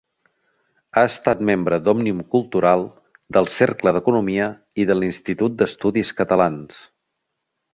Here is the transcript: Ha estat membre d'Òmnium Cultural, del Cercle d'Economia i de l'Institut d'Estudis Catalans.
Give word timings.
Ha 0.95 1.01
estat 1.09 1.43
membre 1.49 1.77
d'Òmnium 1.87 2.23
Cultural, 2.35 2.85
del 3.37 3.49
Cercle 3.57 3.93
d'Economia 3.99 4.49
i 4.85 4.89
de 4.93 4.97
l'Institut 5.03 5.61
d'Estudis 5.61 6.15
Catalans. 6.23 6.81